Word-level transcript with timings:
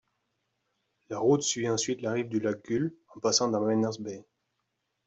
La 1.11 1.19
route 1.19 1.43
suit 1.43 1.69
ensuite 1.69 2.01
la 2.01 2.13
rive 2.13 2.27
du 2.27 2.39
lac 2.39 2.65
Gull 2.67 2.95
en 3.15 3.19
passant 3.19 3.49
dans 3.51 3.61
Miners 3.61 3.99
Bay. 3.99 4.25